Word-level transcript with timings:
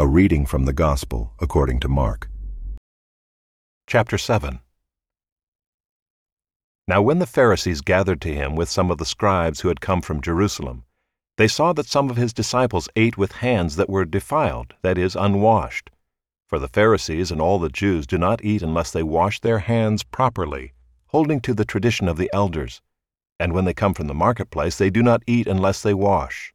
A 0.00 0.06
reading 0.06 0.46
from 0.46 0.64
the 0.64 0.72
Gospel 0.72 1.34
according 1.40 1.80
to 1.80 1.86
Mark. 1.86 2.30
Chapter 3.86 4.16
7 4.16 4.60
Now 6.88 7.02
when 7.02 7.18
the 7.18 7.26
Pharisees 7.26 7.82
gathered 7.82 8.22
to 8.22 8.34
him 8.34 8.56
with 8.56 8.70
some 8.70 8.90
of 8.90 8.96
the 8.96 9.04
scribes 9.04 9.60
who 9.60 9.68
had 9.68 9.82
come 9.82 10.00
from 10.00 10.22
Jerusalem, 10.22 10.84
they 11.36 11.46
saw 11.46 11.74
that 11.74 11.84
some 11.84 12.08
of 12.08 12.16
his 12.16 12.32
disciples 12.32 12.88
ate 12.96 13.18
with 13.18 13.32
hands 13.44 13.76
that 13.76 13.90
were 13.90 14.06
defiled, 14.06 14.72
that 14.80 14.96
is, 14.96 15.16
unwashed. 15.16 15.90
For 16.48 16.58
the 16.58 16.66
Pharisees 16.66 17.30
and 17.30 17.38
all 17.38 17.58
the 17.58 17.68
Jews 17.68 18.06
do 18.06 18.16
not 18.16 18.42
eat 18.42 18.62
unless 18.62 18.90
they 18.90 19.02
wash 19.02 19.40
their 19.40 19.58
hands 19.58 20.02
properly, 20.02 20.72
holding 21.08 21.42
to 21.42 21.52
the 21.52 21.66
tradition 21.66 22.08
of 22.08 22.16
the 22.16 22.30
elders. 22.32 22.80
And 23.38 23.52
when 23.52 23.66
they 23.66 23.74
come 23.74 23.92
from 23.92 24.06
the 24.06 24.14
marketplace, 24.14 24.78
they 24.78 24.88
do 24.88 25.02
not 25.02 25.22
eat 25.26 25.46
unless 25.46 25.82
they 25.82 25.92
wash. 25.92 26.54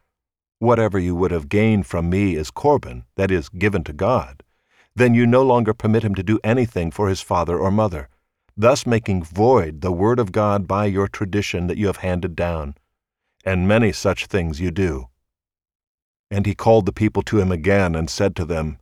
whatever 0.61 0.99
you 0.99 1.15
would 1.15 1.31
have 1.31 1.49
gained 1.49 1.87
from 1.87 2.07
me 2.07 2.35
is 2.35 2.51
Corban, 2.51 3.03
that 3.15 3.31
is, 3.31 3.49
given 3.49 3.83
to 3.83 3.91
God, 3.91 4.43
then 4.95 5.15
you 5.15 5.25
no 5.25 5.41
longer 5.41 5.73
permit 5.73 6.03
him 6.03 6.13
to 6.13 6.21
do 6.21 6.39
anything 6.43 6.91
for 6.91 7.09
his 7.09 7.19
father 7.19 7.57
or 7.57 7.71
mother, 7.71 8.09
thus 8.55 8.85
making 8.85 9.23
void 9.23 9.81
the 9.81 9.91
word 9.91 10.19
of 10.19 10.31
God 10.31 10.67
by 10.67 10.85
your 10.85 11.07
tradition 11.07 11.65
that 11.65 11.77
you 11.77 11.87
have 11.87 11.97
handed 11.97 12.35
down. 12.35 12.75
And 13.43 13.67
many 13.67 13.91
such 13.91 14.27
things 14.27 14.61
you 14.61 14.69
do. 14.69 15.07
And 16.29 16.45
he 16.45 16.53
called 16.53 16.85
the 16.85 16.93
people 16.93 17.23
to 17.23 17.39
him 17.39 17.51
again 17.51 17.95
and 17.95 18.07
said 18.07 18.35
to 18.35 18.45
them, 18.45 18.77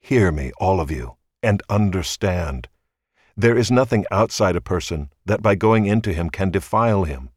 Hear 0.00 0.32
me, 0.32 0.50
all 0.58 0.80
of 0.80 0.90
you, 0.90 1.16
and 1.44 1.62
understand. 1.68 2.68
There 3.36 3.56
is 3.56 3.70
nothing 3.70 4.04
outside 4.10 4.56
a 4.56 4.60
person 4.60 5.10
that 5.26 5.42
by 5.42 5.54
going 5.54 5.86
into 5.86 6.12
him 6.12 6.28
can 6.28 6.50
defile 6.50 7.04
him, 7.04 7.30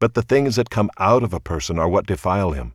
but 0.00 0.14
the 0.14 0.22
things 0.22 0.56
that 0.56 0.68
come 0.68 0.90
out 0.98 1.22
of 1.22 1.32
a 1.32 1.38
person 1.38 1.78
are 1.78 1.88
what 1.88 2.06
defile 2.06 2.50
him. 2.50 2.74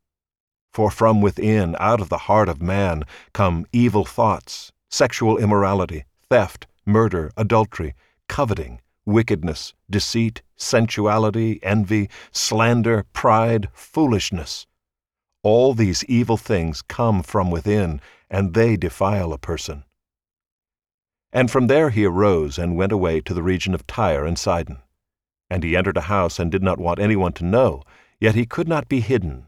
For 0.73 0.89
from 0.89 1.19
within, 1.19 1.75
out 1.79 1.99
of 1.99 2.07
the 2.07 2.29
heart 2.29 2.47
of 2.47 2.61
man, 2.61 3.03
come 3.33 3.65
evil 3.73 4.05
thoughts, 4.05 4.71
sexual 4.89 5.37
immorality, 5.37 6.05
theft, 6.29 6.65
murder, 6.85 7.31
adultery, 7.35 7.93
coveting, 8.29 8.79
wickedness, 9.05 9.73
deceit, 9.89 10.41
sensuality, 10.55 11.59
envy, 11.61 12.09
slander, 12.31 13.05
pride, 13.11 13.67
foolishness. 13.73 14.65
All 15.43 15.73
these 15.73 16.05
evil 16.05 16.37
things 16.37 16.81
come 16.81 17.21
from 17.21 17.51
within, 17.51 17.99
and 18.29 18.53
they 18.53 18.77
defile 18.77 19.33
a 19.33 19.37
person. 19.37 19.83
And 21.33 21.51
from 21.51 21.67
there 21.67 21.89
he 21.89 22.05
arose 22.05 22.57
and 22.57 22.77
went 22.77 22.91
away 22.91 23.21
to 23.21 23.33
the 23.33 23.43
region 23.43 23.73
of 23.73 23.87
Tyre 23.87 24.25
and 24.25 24.37
Sidon. 24.37 24.79
And 25.49 25.63
he 25.63 25.75
entered 25.75 25.97
a 25.97 26.01
house 26.01 26.39
and 26.39 26.51
did 26.51 26.63
not 26.63 26.79
want 26.79 26.99
anyone 26.99 27.33
to 27.33 27.45
know, 27.45 27.83
yet 28.19 28.35
he 28.35 28.45
could 28.45 28.67
not 28.69 28.87
be 28.87 29.01
hidden. 29.01 29.47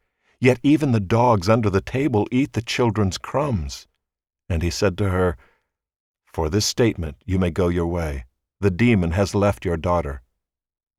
Yet 0.41 0.59
even 0.63 0.91
the 0.91 0.99
dogs 0.99 1.47
under 1.47 1.69
the 1.69 1.81
table 1.81 2.27
eat 2.31 2.53
the 2.53 2.63
children's 2.63 3.19
crumbs. 3.19 3.87
And 4.49 4.63
he 4.63 4.71
said 4.71 4.97
to 4.97 5.11
her, 5.11 5.37
For 6.25 6.49
this 6.49 6.65
statement 6.65 7.17
you 7.23 7.37
may 7.37 7.51
go 7.51 7.67
your 7.67 7.85
way. 7.85 8.25
The 8.59 8.71
demon 8.71 9.11
has 9.11 9.35
left 9.35 9.65
your 9.65 9.77
daughter. 9.77 10.23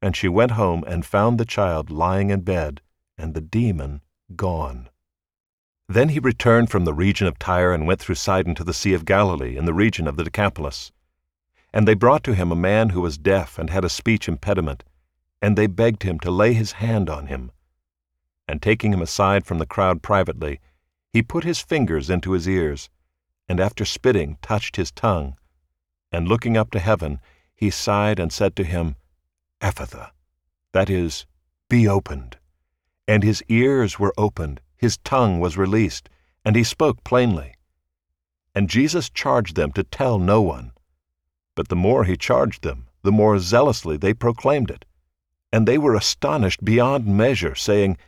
And 0.01 0.15
she 0.17 0.29
went 0.29 0.53
home 0.53 0.85
and 0.87 1.05
found 1.05 1.39
the 1.39 1.45
child 1.45 1.91
lying 1.91 2.31
in 2.31 2.43
bed, 2.43 2.83
and 3.19 3.35
the 3.35 3.41
demon 3.41 4.03
gone. 4.37 4.89
Then 5.89 6.11
he 6.11 6.21
returned 6.21 6.71
from 6.71 6.85
the 6.85 6.95
region 6.95 7.27
of 7.27 7.39
Tyre 7.41 7.73
and 7.73 7.85
went 7.85 7.99
through 7.99 8.15
Sidon 8.15 8.55
to 8.55 8.65
the 8.65 8.73
Sea 8.73 8.95
of 8.95 9.05
Galilee 9.05 9.57
in 9.57 9.65
the 9.65 9.75
region 9.75 10.07
of 10.07 10.17
the 10.17 10.25
Decapolis. 10.25 10.93
And 11.75 11.89
they 11.89 11.95
brought 11.95 12.23
to 12.25 12.35
him 12.35 12.53
a 12.53 12.57
man 12.57 12.91
who 12.91 13.01
was 13.01 13.19
deaf 13.19 13.59
and 13.59 13.71
had 13.71 13.85
a 13.85 13.89
speech 13.89 14.29
impediment, 14.29 14.85
and 15.41 15.59
they 15.59 15.67
begged 15.67 16.05
him 16.05 16.21
to 16.21 16.31
lay 16.31 16.53
his 16.53 16.73
hand 16.73 17.11
on 17.11 17.27
him 17.27 17.51
taking 18.63 18.93
him 18.93 19.03
aside 19.03 19.45
from 19.45 19.59
the 19.59 19.67
crowd 19.67 20.03
privately, 20.03 20.61
he 21.13 21.23
put 21.23 21.45
his 21.45 21.61
fingers 21.61 22.09
into 22.09 22.33
his 22.33 22.49
ears, 22.49 22.89
and 23.49 23.61
after 23.61 23.85
spitting 23.85 24.39
touched 24.41 24.77
his 24.77 24.91
tongue. 24.91 25.37
And 26.11 26.27
looking 26.27 26.57
up 26.57 26.71
to 26.71 26.79
heaven, 26.79 27.21
he 27.55 27.69
sighed 27.69 28.19
and 28.19 28.33
said 28.33 28.57
to 28.57 28.65
him, 28.65 28.97
Ephphatha, 29.61 30.13
that 30.73 30.89
is, 30.89 31.27
be 31.69 31.87
opened. 31.87 32.39
And 33.07 33.23
his 33.23 33.43
ears 33.49 33.99
were 33.99 34.15
opened, 34.17 34.61
his 34.77 34.97
tongue 34.99 35.39
was 35.41 35.59
released, 35.59 36.09
and 36.45 36.57
he 36.57 36.65
spoke 36.65 37.05
plainly. 37.05 37.55
And 38.55 38.69
Jesus 38.69 39.11
charged 39.11 39.57
them 39.57 39.73
to 39.73 39.85
tell 39.85 40.19
no 40.19 40.41
one. 40.41 40.73
But 41.55 41.69
the 41.69 41.77
more 41.77 42.05
he 42.05 42.17
charged 42.17 42.63
them, 42.63 42.87
the 43.03 43.13
more 43.13 43.39
zealously 43.39 43.97
they 43.97 44.15
proclaimed 44.15 44.71
it. 44.71 44.85
And 45.53 45.69
they 45.69 45.79
were 45.79 45.95
astonished 45.95 46.65
beyond 46.65 47.07
measure, 47.07 47.55
saying, 47.55 47.99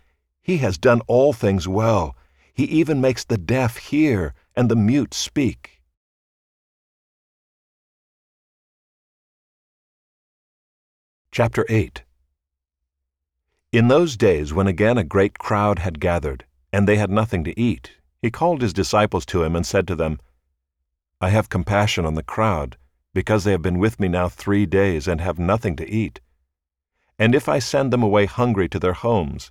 he 0.44 0.58
has 0.58 0.76
done 0.76 1.00
all 1.06 1.32
things 1.32 1.66
well. 1.66 2.14
He 2.52 2.64
even 2.64 3.00
makes 3.00 3.24
the 3.24 3.38
deaf 3.38 3.78
hear 3.78 4.34
and 4.54 4.70
the 4.70 4.76
mute 4.76 5.14
speak. 5.14 5.80
Chapter 11.32 11.64
8 11.70 12.04
In 13.72 13.88
those 13.88 14.18
days, 14.18 14.52
when 14.52 14.66
again 14.66 14.98
a 14.98 15.02
great 15.02 15.38
crowd 15.38 15.78
had 15.78 15.98
gathered, 15.98 16.44
and 16.70 16.86
they 16.86 16.96
had 16.96 17.10
nothing 17.10 17.42
to 17.44 17.58
eat, 17.58 17.92
he 18.20 18.30
called 18.30 18.60
his 18.60 18.74
disciples 18.74 19.24
to 19.26 19.42
him 19.42 19.56
and 19.56 19.64
said 19.64 19.88
to 19.88 19.96
them, 19.96 20.20
I 21.22 21.30
have 21.30 21.48
compassion 21.48 22.04
on 22.04 22.16
the 22.16 22.22
crowd, 22.22 22.76
because 23.14 23.44
they 23.44 23.52
have 23.52 23.62
been 23.62 23.78
with 23.78 23.98
me 23.98 24.08
now 24.08 24.28
three 24.28 24.66
days 24.66 25.08
and 25.08 25.22
have 25.22 25.38
nothing 25.38 25.74
to 25.76 25.90
eat. 25.90 26.20
And 27.18 27.34
if 27.34 27.48
I 27.48 27.60
send 27.60 27.92
them 27.94 28.02
away 28.02 28.26
hungry 28.26 28.68
to 28.68 28.78
their 28.78 28.92
homes, 28.92 29.50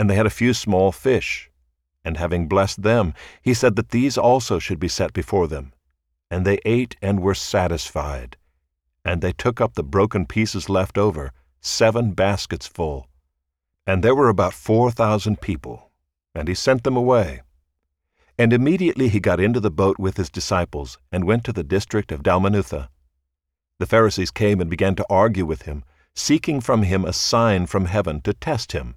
And 0.00 0.08
they 0.08 0.14
had 0.14 0.24
a 0.24 0.30
few 0.30 0.54
small 0.54 0.92
fish. 0.92 1.50
And 2.06 2.16
having 2.16 2.48
blessed 2.48 2.84
them, 2.84 3.12
he 3.42 3.52
said 3.52 3.76
that 3.76 3.90
these 3.90 4.16
also 4.16 4.58
should 4.58 4.80
be 4.80 4.88
set 4.88 5.12
before 5.12 5.46
them. 5.46 5.74
And 6.30 6.46
they 6.46 6.58
ate 6.64 6.96
and 7.02 7.20
were 7.20 7.34
satisfied. 7.34 8.38
And 9.04 9.20
they 9.20 9.32
took 9.32 9.60
up 9.60 9.74
the 9.74 9.82
broken 9.82 10.24
pieces 10.24 10.70
left 10.70 10.96
over, 10.96 11.32
seven 11.60 12.12
baskets 12.12 12.66
full. 12.66 13.08
And 13.86 14.02
there 14.02 14.14
were 14.14 14.30
about 14.30 14.54
four 14.54 14.90
thousand 14.90 15.42
people. 15.42 15.90
And 16.34 16.48
he 16.48 16.54
sent 16.54 16.82
them 16.82 16.96
away. 16.96 17.42
And 18.38 18.54
immediately 18.54 19.10
he 19.10 19.20
got 19.20 19.38
into 19.38 19.60
the 19.60 19.70
boat 19.70 19.98
with 19.98 20.16
his 20.16 20.30
disciples, 20.30 20.96
and 21.12 21.24
went 21.24 21.44
to 21.44 21.52
the 21.52 21.62
district 21.76 22.10
of 22.10 22.22
Dalmanutha. 22.22 22.88
The 23.78 23.86
Pharisees 23.86 24.30
came 24.30 24.62
and 24.62 24.70
began 24.70 24.94
to 24.94 25.04
argue 25.10 25.44
with 25.44 25.64
him, 25.68 25.84
seeking 26.14 26.62
from 26.62 26.84
him 26.84 27.04
a 27.04 27.12
sign 27.12 27.66
from 27.66 27.84
heaven 27.84 28.22
to 28.22 28.32
test 28.32 28.72
him. 28.72 28.94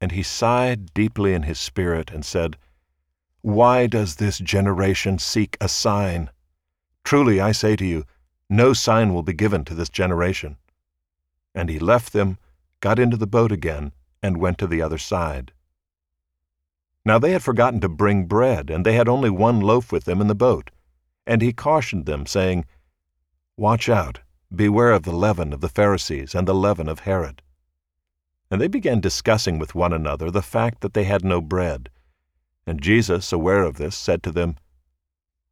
And 0.00 0.12
he 0.12 0.22
sighed 0.22 0.92
deeply 0.92 1.32
in 1.32 1.44
his 1.44 1.58
spirit 1.58 2.10
and 2.10 2.24
said, 2.24 2.56
Why 3.42 3.86
does 3.86 4.16
this 4.16 4.38
generation 4.38 5.18
seek 5.18 5.56
a 5.60 5.68
sign? 5.68 6.30
Truly 7.04 7.40
I 7.40 7.52
say 7.52 7.76
to 7.76 7.84
you, 7.84 8.04
no 8.48 8.72
sign 8.72 9.12
will 9.12 9.22
be 9.22 9.32
given 9.32 9.64
to 9.64 9.74
this 9.74 9.88
generation. 9.88 10.56
And 11.54 11.68
he 11.68 11.78
left 11.78 12.12
them, 12.12 12.38
got 12.80 12.98
into 12.98 13.16
the 13.16 13.26
boat 13.26 13.50
again, 13.50 13.92
and 14.22 14.36
went 14.36 14.58
to 14.58 14.66
the 14.66 14.82
other 14.82 14.98
side. 14.98 15.52
Now 17.04 17.18
they 17.18 17.32
had 17.32 17.42
forgotten 17.42 17.80
to 17.80 17.88
bring 17.88 18.26
bread, 18.26 18.70
and 18.70 18.84
they 18.84 18.94
had 18.94 19.08
only 19.08 19.30
one 19.30 19.60
loaf 19.60 19.90
with 19.90 20.04
them 20.04 20.20
in 20.20 20.28
the 20.28 20.34
boat. 20.34 20.70
And 21.26 21.42
he 21.42 21.52
cautioned 21.52 22.06
them, 22.06 22.26
saying, 22.26 22.66
Watch 23.56 23.88
out, 23.88 24.20
beware 24.54 24.92
of 24.92 25.02
the 25.02 25.16
leaven 25.16 25.52
of 25.52 25.60
the 25.60 25.68
Pharisees 25.68 26.34
and 26.34 26.46
the 26.46 26.54
leaven 26.54 26.88
of 26.88 27.00
Herod. 27.00 27.42
And 28.50 28.60
they 28.60 28.68
began 28.68 29.00
discussing 29.00 29.58
with 29.58 29.74
one 29.74 29.92
another 29.92 30.30
the 30.30 30.42
fact 30.42 30.80
that 30.80 30.94
they 30.94 31.04
had 31.04 31.24
no 31.24 31.40
bread. 31.40 31.90
And 32.66 32.80
Jesus, 32.80 33.32
aware 33.32 33.62
of 33.62 33.76
this, 33.76 33.96
said 33.96 34.22
to 34.24 34.32
them, 34.32 34.56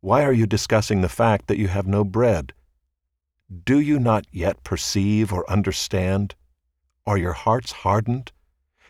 Why 0.00 0.24
are 0.24 0.32
you 0.32 0.46
discussing 0.46 1.00
the 1.00 1.08
fact 1.08 1.46
that 1.46 1.58
you 1.58 1.68
have 1.68 1.86
no 1.86 2.04
bread? 2.04 2.52
Do 3.64 3.78
you 3.78 3.98
not 3.98 4.26
yet 4.32 4.64
perceive 4.64 5.32
or 5.32 5.48
understand? 5.50 6.34
Are 7.06 7.18
your 7.18 7.32
hearts 7.32 7.72
hardened? 7.72 8.32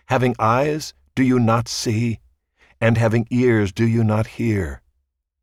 Having 0.07 0.37
eyes, 0.39 0.95
do 1.15 1.23
you 1.23 1.39
not 1.39 1.69
see? 1.69 2.21
And 2.81 2.99
having 2.99 3.27
ears, 3.31 3.73
do 3.73 3.87
you 3.87 4.05
not 4.05 4.27
hear? 4.27 4.83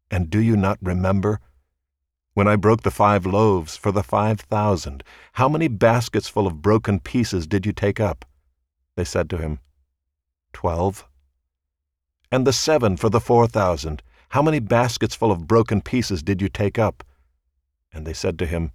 And 0.10 0.30
do 0.30 0.40
you 0.40 0.56
not 0.56 0.78
remember? 0.82 1.40
When 2.34 2.48
I 2.48 2.56
broke 2.56 2.84
the 2.84 2.92
five 2.92 3.26
loaves 3.26 3.76
for 3.76 3.92
the 3.92 4.04
five 4.04 4.40
thousand, 4.40 5.04
how 5.34 5.50
many 5.50 5.68
baskets 5.68 6.30
full 6.30 6.48
of 6.48 6.62
broken 6.62 7.00
pieces 7.00 7.46
did 7.48 7.66
you 7.66 7.74
take 7.74 8.00
up? 8.00 8.26
They 9.02 9.06
said 9.06 9.32
to 9.32 9.38
him, 9.38 9.58
Twelve. 10.54 11.08
And 12.32 12.46
the 12.46 12.54
seven 12.54 12.98
for 12.98 13.10
the 13.10 13.20
four 13.20 13.48
thousand, 13.48 14.04
how 14.30 14.44
many 14.44 14.60
baskets 14.60 15.16
full 15.16 15.32
of 15.32 15.48
broken 15.48 15.82
pieces 15.82 16.22
did 16.22 16.40
you 16.40 16.50
take 16.50 16.78
up? 16.78 17.04
And 17.92 18.06
they 18.06 18.14
said 18.14 18.38
to 18.38 18.46
him, 18.46 18.74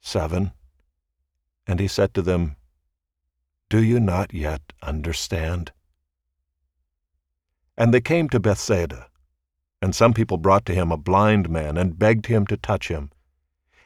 Seven. 0.00 0.52
And 1.66 1.80
he 1.80 1.88
said 1.88 2.14
to 2.14 2.22
them, 2.22 2.54
Do 3.68 3.82
you 3.82 3.98
not 3.98 4.32
yet 4.32 4.62
understand? 4.80 5.72
And 7.76 7.92
they 7.92 8.00
came 8.00 8.28
to 8.28 8.38
Bethsaida. 8.38 9.08
And 9.80 9.92
some 9.92 10.14
people 10.14 10.36
brought 10.36 10.64
to 10.66 10.72
him 10.72 10.92
a 10.92 10.96
blind 10.96 11.50
man 11.50 11.76
and 11.76 11.98
begged 11.98 12.26
him 12.26 12.46
to 12.46 12.56
touch 12.56 12.86
him. 12.86 13.10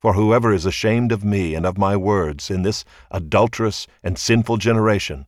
For 0.00 0.12
whoever 0.12 0.52
is 0.52 0.64
ashamed 0.64 1.10
of 1.10 1.24
me 1.24 1.54
and 1.54 1.66
of 1.66 1.76
my 1.76 1.96
words 1.96 2.50
in 2.50 2.62
this 2.62 2.84
adulterous 3.10 3.86
and 4.02 4.16
sinful 4.16 4.58
generation, 4.58 5.26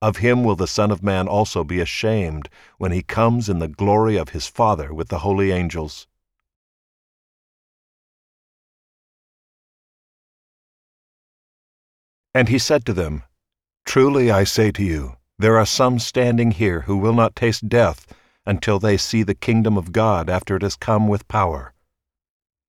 of 0.00 0.18
him 0.18 0.44
will 0.44 0.56
the 0.56 0.66
Son 0.66 0.90
of 0.90 1.02
Man 1.02 1.28
also 1.28 1.64
be 1.64 1.80
ashamed 1.80 2.48
when 2.78 2.92
he 2.92 3.02
comes 3.02 3.48
in 3.48 3.58
the 3.58 3.68
glory 3.68 4.16
of 4.16 4.30
his 4.30 4.46
Father 4.46 4.94
with 4.94 5.08
the 5.08 5.18
holy 5.18 5.50
angels. 5.50 6.06
And 12.32 12.48
he 12.48 12.58
said 12.58 12.86
to 12.86 12.92
them, 12.92 13.24
Truly 13.84 14.30
I 14.30 14.44
say 14.44 14.70
to 14.70 14.84
you, 14.84 15.16
there 15.38 15.58
are 15.58 15.66
some 15.66 15.98
standing 15.98 16.52
here 16.52 16.82
who 16.82 16.96
will 16.96 17.14
not 17.14 17.34
taste 17.34 17.68
death 17.68 18.06
until 18.46 18.78
they 18.78 18.96
see 18.96 19.22
the 19.22 19.34
kingdom 19.34 19.76
of 19.76 19.92
God 19.92 20.30
after 20.30 20.56
it 20.56 20.62
has 20.62 20.76
come 20.76 21.08
with 21.08 21.28
power. 21.28 21.74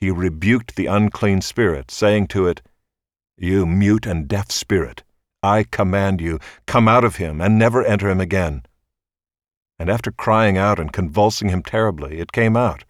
he 0.00 0.10
rebuked 0.10 0.76
the 0.76 0.86
unclean 0.86 1.40
spirit, 1.40 1.90
saying 1.90 2.28
to 2.28 2.46
it, 2.46 2.62
You 3.36 3.66
mute 3.66 4.06
and 4.06 4.28
deaf 4.28 4.50
spirit, 4.50 5.02
I 5.42 5.64
command 5.64 6.20
you, 6.20 6.38
come 6.66 6.86
out 6.88 7.04
of 7.04 7.16
him, 7.16 7.40
and 7.40 7.58
never 7.58 7.84
enter 7.84 8.08
him 8.08 8.20
again. 8.20 8.62
And 9.78 9.90
after 9.90 10.10
crying 10.10 10.56
out 10.56 10.78
and 10.78 10.92
convulsing 10.92 11.48
him 11.48 11.62
terribly, 11.62 12.18
it 12.18 12.32
came 12.32 12.56
out. 12.56 12.84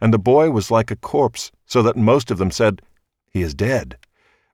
And 0.00 0.12
the 0.12 0.18
boy 0.18 0.50
was 0.50 0.70
like 0.70 0.90
a 0.90 0.96
corpse, 0.96 1.50
so 1.66 1.82
that 1.82 1.96
most 1.96 2.30
of 2.30 2.38
them 2.38 2.50
said, 2.50 2.82
He 3.30 3.42
is 3.42 3.54
dead. 3.54 3.96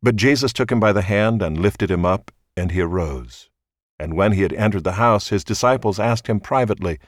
But 0.02 0.16
Jesus 0.16 0.52
took 0.52 0.72
him 0.72 0.80
by 0.80 0.92
the 0.92 1.02
hand 1.02 1.42
and 1.42 1.58
lifted 1.58 1.90
him 1.90 2.06
up, 2.06 2.30
and 2.56 2.72
he 2.72 2.80
arose. 2.80 3.50
And 3.98 4.14
when 4.14 4.32
he 4.32 4.42
had 4.42 4.54
entered 4.54 4.84
the 4.84 4.92
house, 4.92 5.28
his 5.28 5.44
disciples 5.44 6.00
asked 6.00 6.26
him 6.26 6.40
privately, 6.40 6.98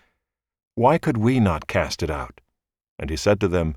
Why 0.75 0.99
could 0.99 1.17
we 1.17 1.41
not 1.41 1.67
cast 1.67 2.03
it 2.03 2.11
out? 2.11 2.43
And 2.99 3.09
he 3.09 3.17
said 3.17 3.41
to 3.41 3.49
them, 3.49 3.77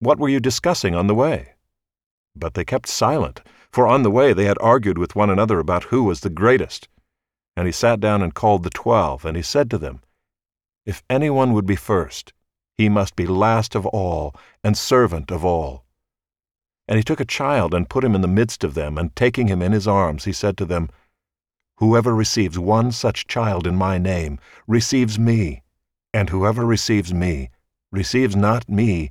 What 0.00 0.18
were 0.18 0.30
you 0.30 0.40
discussing 0.40 0.94
on 0.94 1.08
the 1.08 1.14
way? 1.14 1.50
But 2.34 2.54
they 2.54 2.64
kept 2.64 2.88
silent, 2.88 3.42
for 3.70 3.86
on 3.86 4.02
the 4.02 4.10
way 4.10 4.32
they 4.32 4.46
had 4.46 4.56
argued 4.58 4.96
with 4.96 5.14
one 5.14 5.28
another 5.28 5.58
about 5.58 5.84
who 5.84 6.04
was 6.04 6.20
the 6.20 6.30
greatest. 6.30 6.88
And 7.54 7.66
he 7.66 7.72
sat 7.72 8.00
down 8.00 8.22
and 8.22 8.34
called 8.34 8.62
the 8.62 8.70
twelve, 8.70 9.26
and 9.26 9.36
he 9.36 9.42
said 9.42 9.70
to 9.70 9.78
them, 9.78 10.00
If 10.86 11.02
anyone 11.10 11.52
would 11.52 11.66
be 11.66 11.76
first, 11.76 12.32
he 12.78 12.88
must 12.88 13.14
be 13.14 13.26
last 13.26 13.74
of 13.74 13.84
all, 13.84 14.34
and 14.64 14.74
servant 14.74 15.30
of 15.30 15.44
all. 15.44 15.84
And 16.88 16.96
he 16.96 17.04
took 17.04 17.20
a 17.20 17.26
child 17.26 17.74
and 17.74 17.90
put 17.90 18.02
him 18.02 18.14
in 18.14 18.22
the 18.22 18.26
midst 18.26 18.64
of 18.64 18.72
them, 18.72 18.96
and 18.96 19.14
taking 19.14 19.48
him 19.48 19.60
in 19.60 19.72
his 19.72 19.86
arms, 19.86 20.24
he 20.24 20.32
said 20.32 20.56
to 20.56 20.64
them, 20.64 20.88
Whoever 21.76 22.14
receives 22.14 22.58
one 22.58 22.90
such 22.90 23.26
child 23.26 23.66
in 23.66 23.76
my 23.76 23.98
name 23.98 24.38
receives 24.66 25.18
me, 25.18 25.62
and 26.14 26.30
whoever 26.30 26.64
receives 26.64 27.12
me 27.12 27.50
receives 27.92 28.34
not 28.34 28.66
me, 28.66 29.10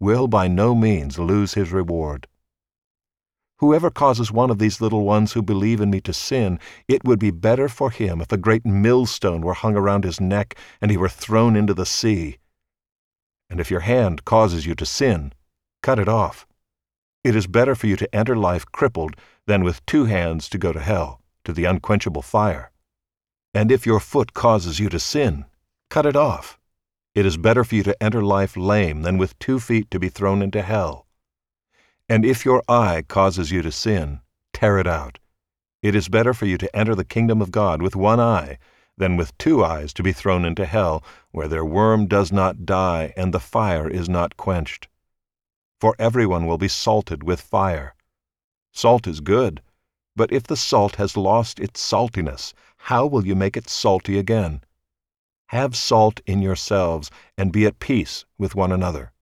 will 0.00 0.28
by 0.28 0.48
no 0.48 0.74
means 0.74 1.18
lose 1.18 1.54
his 1.54 1.72
reward. 1.72 2.26
Whoever 3.58 3.90
causes 3.90 4.30
one 4.30 4.50
of 4.50 4.58
these 4.58 4.82
little 4.82 5.04
ones 5.04 5.32
who 5.32 5.40
believe 5.40 5.80
in 5.80 5.90
me 5.90 6.00
to 6.02 6.12
sin, 6.12 6.60
it 6.88 7.04
would 7.04 7.18
be 7.18 7.30
better 7.30 7.68
for 7.68 7.90
him 7.90 8.20
if 8.20 8.30
a 8.30 8.36
great 8.36 8.66
millstone 8.66 9.40
were 9.40 9.54
hung 9.54 9.74
around 9.74 10.04
his 10.04 10.20
neck 10.20 10.58
and 10.80 10.90
he 10.90 10.98
were 10.98 11.08
thrown 11.08 11.56
into 11.56 11.72
the 11.72 11.86
sea. 11.86 12.36
And 13.48 13.58
if 13.58 13.70
your 13.70 13.80
hand 13.80 14.26
causes 14.26 14.66
you 14.66 14.74
to 14.74 14.84
sin, 14.84 15.32
cut 15.82 15.98
it 15.98 16.08
off. 16.08 16.46
It 17.24 17.34
is 17.34 17.46
better 17.46 17.74
for 17.74 17.86
you 17.86 17.96
to 17.96 18.14
enter 18.14 18.36
life 18.36 18.66
crippled 18.66 19.16
than 19.46 19.64
with 19.64 19.84
two 19.86 20.04
hands 20.04 20.48
to 20.50 20.58
go 20.58 20.72
to 20.72 20.80
hell, 20.80 21.22
to 21.44 21.52
the 21.52 21.64
unquenchable 21.64 22.22
fire. 22.22 22.70
And 23.54 23.72
if 23.72 23.86
your 23.86 24.00
foot 24.00 24.34
causes 24.34 24.78
you 24.78 24.90
to 24.90 25.00
sin, 25.00 25.46
cut 25.88 26.04
it 26.04 26.16
off. 26.16 26.58
It 27.16 27.24
is 27.24 27.38
better 27.38 27.64
for 27.64 27.76
you 27.76 27.82
to 27.84 28.02
enter 28.02 28.20
life 28.22 28.58
lame 28.58 29.00
than 29.00 29.16
with 29.16 29.38
two 29.38 29.58
feet 29.58 29.90
to 29.90 29.98
be 29.98 30.10
thrown 30.10 30.42
into 30.42 30.60
hell. 30.60 31.06
And 32.10 32.26
if 32.26 32.44
your 32.44 32.62
eye 32.68 33.04
causes 33.08 33.50
you 33.50 33.62
to 33.62 33.72
sin, 33.72 34.20
tear 34.52 34.78
it 34.78 34.86
out. 34.86 35.18
It 35.80 35.94
is 35.94 36.10
better 36.10 36.34
for 36.34 36.44
you 36.44 36.58
to 36.58 36.76
enter 36.76 36.94
the 36.94 37.06
kingdom 37.06 37.40
of 37.40 37.50
God 37.50 37.80
with 37.80 37.96
one 37.96 38.20
eye 38.20 38.58
than 38.98 39.16
with 39.16 39.36
two 39.38 39.64
eyes 39.64 39.94
to 39.94 40.02
be 40.02 40.12
thrown 40.12 40.44
into 40.44 40.66
hell, 40.66 41.02
where 41.30 41.48
their 41.48 41.64
worm 41.64 42.06
does 42.06 42.30
not 42.32 42.66
die 42.66 43.14
and 43.16 43.32
the 43.32 43.40
fire 43.40 43.88
is 43.88 44.10
not 44.10 44.36
quenched. 44.36 44.86
For 45.80 45.96
everyone 45.98 46.44
will 46.44 46.58
be 46.58 46.68
salted 46.68 47.22
with 47.22 47.40
fire. 47.40 47.94
Salt 48.72 49.06
is 49.06 49.20
good, 49.20 49.62
but 50.16 50.30
if 50.30 50.42
the 50.42 50.54
salt 50.54 50.96
has 50.96 51.16
lost 51.16 51.60
its 51.60 51.80
saltiness, 51.80 52.52
how 52.76 53.06
will 53.06 53.26
you 53.26 53.34
make 53.34 53.56
it 53.56 53.70
salty 53.70 54.18
again? 54.18 54.60
Have 55.50 55.76
salt 55.76 56.20
in 56.26 56.42
yourselves, 56.42 57.10
and 57.38 57.52
be 57.52 57.66
at 57.66 57.78
peace 57.78 58.24
with 58.36 58.54
one 58.54 58.72
another. 58.72 59.12